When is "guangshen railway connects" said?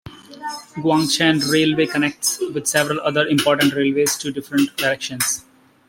0.77-2.39